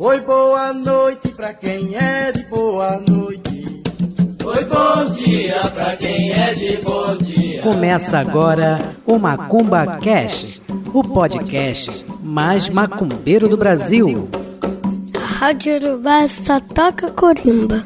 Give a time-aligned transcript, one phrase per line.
[0.00, 3.82] Oi, boa noite pra quem é de boa noite.
[4.44, 7.62] Oi, bom dia pra quem é de bom dia.
[7.62, 10.62] Começa agora o Macumba Cash,
[10.94, 14.28] o podcast mais macumbeiro do Brasil.
[15.16, 17.84] Rádio Urubá só toca corimba.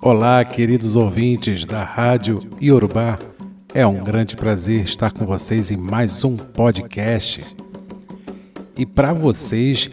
[0.00, 3.18] Olá, queridos ouvintes da Rádio Iorubá.
[3.74, 7.44] É um grande prazer estar com vocês em mais um podcast.
[8.76, 9.90] E para vocês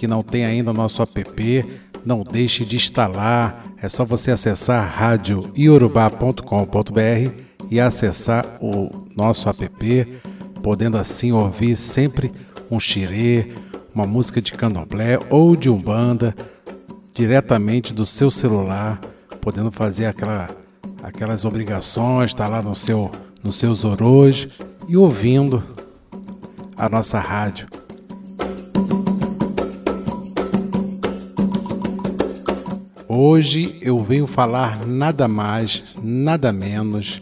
[0.00, 1.64] que não têm ainda o nosso app,
[2.06, 3.62] não deixe de instalar.
[3.82, 7.32] É só você acessar radioiorubá.com.br
[7.70, 10.20] e acessar o nosso app,
[10.62, 12.32] podendo assim ouvir sempre
[12.70, 13.50] um xirê,
[13.94, 16.34] uma música de candomblé ou de umbanda
[17.12, 18.98] diretamente do seu celular,
[19.42, 20.48] podendo fazer aquela,
[21.02, 23.10] aquelas obrigações, estar tá lá no seu
[23.42, 24.48] nos seus orôs
[24.88, 25.62] e ouvindo
[26.74, 27.69] a nossa rádio.
[33.12, 37.20] Hoje eu venho falar nada mais, nada menos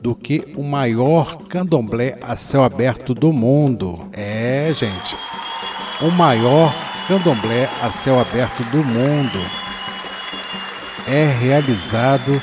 [0.00, 4.08] do que o maior candomblé a céu aberto do mundo.
[4.12, 5.16] É, gente,
[6.00, 6.72] o maior
[7.08, 9.40] candomblé a céu aberto do mundo.
[11.08, 12.40] É realizado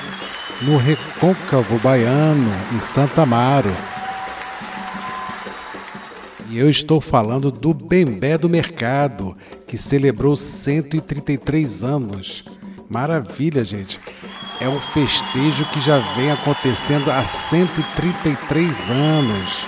[0.61, 3.73] no Recôncavo Baiano, em Santa Amaro.
[6.49, 9.33] E eu estou falando do Bembé do Mercado,
[9.65, 12.43] que celebrou 133 anos.
[12.93, 13.99] Maravilha, gente.
[14.61, 19.65] É um festejo que já vem acontecendo há 133 anos.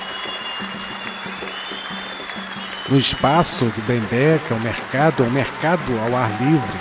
[2.88, 6.80] No espaço do Bembé, que é o mercado, é um mercado ao ar livre,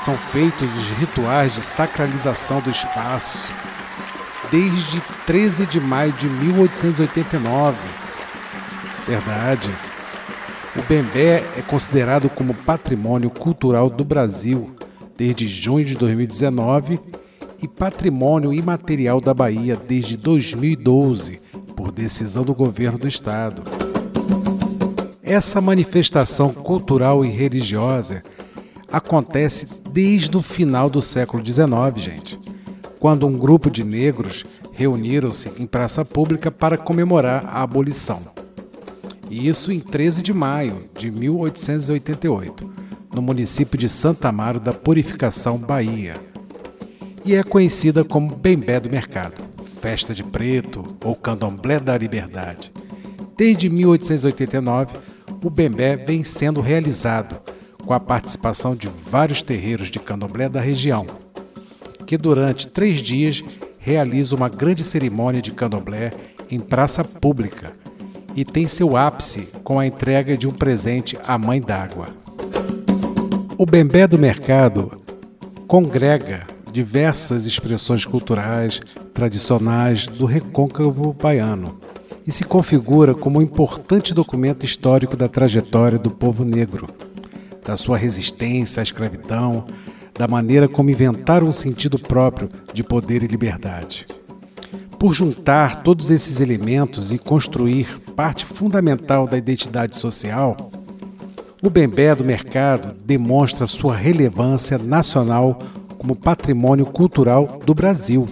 [0.00, 3.48] são feitos os rituais de sacralização do espaço
[4.50, 7.76] desde 13 de maio de 1889.
[9.06, 9.70] Verdade.
[10.74, 14.74] O Bembé é considerado como patrimônio cultural do Brasil
[15.22, 16.98] desde junho de 2019
[17.62, 21.42] e patrimônio imaterial da Bahia desde 2012,
[21.76, 23.62] por decisão do governo do estado.
[25.22, 28.20] Essa manifestação cultural e religiosa
[28.90, 31.70] acontece desde o final do século XIX,
[32.02, 32.40] gente,
[32.98, 38.22] quando um grupo de negros reuniram-se em praça pública para comemorar a abolição.
[39.30, 42.81] Isso em 13 de maio de 1888
[43.22, 46.16] no município de Santa Amaro da Purificação, Bahia.
[47.24, 49.40] E é conhecida como Bembé do Mercado,
[49.80, 52.72] Festa de Preto ou Candomblé da Liberdade.
[53.36, 54.96] Desde 1889,
[55.40, 57.40] o Bembé vem sendo realizado
[57.86, 61.06] com a participação de vários terreiros de candomblé da região,
[62.04, 63.44] que durante três dias
[63.78, 66.12] realiza uma grande cerimônia de candomblé
[66.50, 67.72] em praça pública
[68.34, 72.21] e tem seu ápice com a entrega de um presente à Mãe d'Água.
[73.62, 74.90] O Bembé do Mercado
[75.68, 78.80] congrega diversas expressões culturais
[79.14, 81.78] tradicionais do recôncavo baiano
[82.26, 86.88] e se configura como um importante documento histórico da trajetória do povo negro,
[87.64, 89.64] da sua resistência à escravidão,
[90.12, 94.08] da maneira como inventaram um sentido próprio de poder e liberdade.
[94.98, 100.71] Por juntar todos esses elementos e construir parte fundamental da identidade social,
[101.62, 105.60] o Bembé do Mercado demonstra sua relevância nacional
[105.96, 108.28] como patrimônio cultural do Brasil.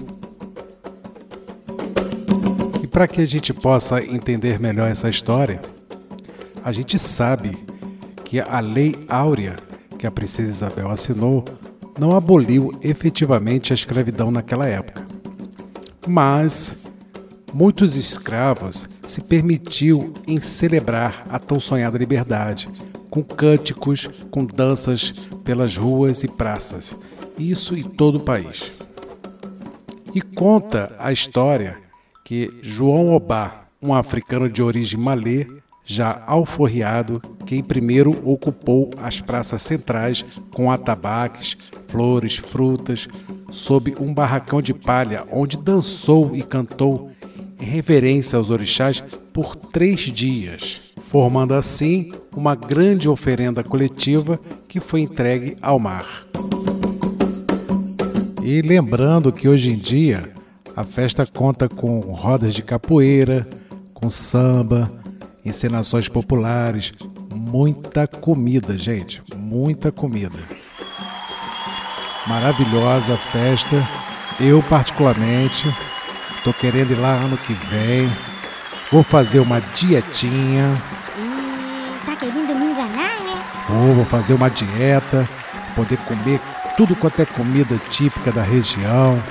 [2.83, 5.63] E para que a gente possa entender melhor essa história,
[6.65, 7.57] a gente sabe
[8.25, 9.55] que a Lei Áurea,
[9.97, 11.45] que a Princesa Isabel assinou,
[11.97, 15.07] não aboliu efetivamente a escravidão naquela época.
[16.05, 16.79] Mas
[17.55, 22.69] muitos escravos se permitiu em celebrar a tão sonhada liberdade
[23.11, 25.13] com cânticos, com danças
[25.45, 26.97] pelas ruas e praças,
[27.37, 28.73] isso em todo o país.
[30.15, 31.79] E conta a história
[32.25, 35.47] que João Obá, um africano de origem malê,
[35.85, 40.25] já alforriado, quem primeiro ocupou as praças centrais
[40.55, 41.57] com atabaques,
[41.89, 43.09] flores, frutas,
[43.51, 47.11] sob um barracão de palha, onde dançou e cantou
[47.61, 49.03] em reverência aos orixás
[49.33, 56.07] por três dias formando assim uma grande oferenda coletiva que foi entregue ao mar.
[58.45, 60.33] E lembrando que hoje em dia
[60.77, 63.45] a festa conta com rodas de capoeira,
[63.93, 64.89] com samba,
[65.45, 66.93] encenações populares,
[67.35, 70.39] muita comida, gente, muita comida.
[72.25, 73.85] Maravilhosa festa.
[74.39, 75.69] Eu particularmente
[76.39, 78.09] estou querendo ir lá ano que vem.
[78.93, 80.81] Vou fazer uma dietinha
[83.71, 85.29] boa, vou fazer uma dieta,
[85.77, 86.41] poder comer
[86.77, 89.23] tudo quanto é comida típica da região.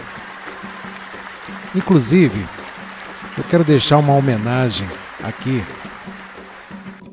[1.76, 2.48] Inclusive,
[3.38, 4.88] eu quero deixar uma homenagem
[5.24, 5.64] aqui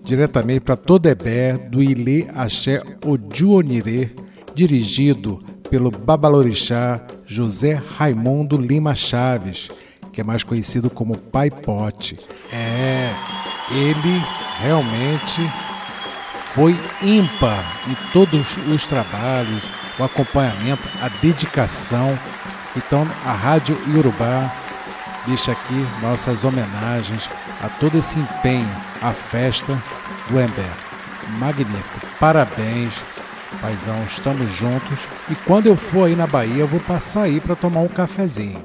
[0.04, 4.14] diretamente para Todebé do Ilê Axé Ojuonire,
[4.54, 9.68] dirigido pelo babalorixá José Raimundo Lima Chaves,
[10.12, 12.16] que é mais conhecido como Pai Pote.
[12.52, 13.10] É,
[13.72, 14.22] ele
[14.60, 15.42] realmente
[16.56, 19.62] foi ímpar em todos os trabalhos,
[19.98, 22.18] o acompanhamento, a dedicação.
[22.74, 24.50] Então, a Rádio Iorubá
[25.26, 27.28] deixa aqui nossas homenagens
[27.62, 29.70] a todo esse empenho, à festa
[30.30, 30.64] do Ember.
[31.38, 32.00] Magnífico.
[32.18, 33.02] Parabéns,
[33.60, 35.06] paizão, estamos juntos.
[35.30, 38.64] E quando eu for aí na Bahia, eu vou passar aí para tomar um cafezinho.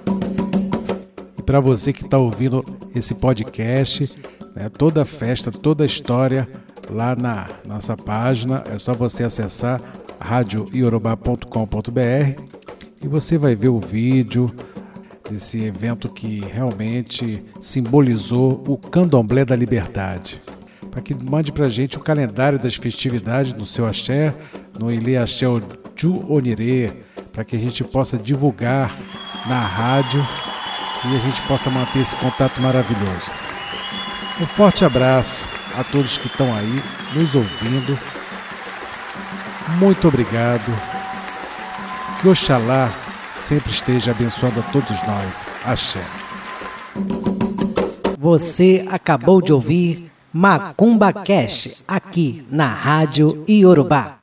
[1.37, 2.63] E para você que está ouvindo
[2.95, 4.17] esse podcast,
[4.55, 6.47] né, toda a festa, toda a história
[6.91, 9.81] lá na nossa página, é só você acessar
[10.19, 12.41] radioiorubá.com.br
[13.01, 14.53] e você vai ver o vídeo
[15.29, 20.41] desse evento que realmente simbolizou o Candomblé da Liberdade.
[20.91, 24.35] Para que mande para gente o calendário das festividades no seu axé,
[24.77, 25.45] no Ilê Axé
[25.95, 26.91] Ju Onirê,
[27.31, 28.95] para que a gente possa divulgar
[29.47, 30.19] na rádio
[31.05, 33.31] e a gente possa manter esse contato maravilhoso.
[34.41, 36.81] Um forte abraço a todos que estão aí
[37.13, 37.98] nos ouvindo.
[39.80, 40.72] Muito obrigado.
[42.22, 42.94] Que Oxalá
[43.36, 45.44] sempre esteja abençoando a todos nós.
[45.66, 46.04] Axé.
[48.19, 54.18] Você acabou de ouvir Macumba Cash aqui na Rádio Iorubá.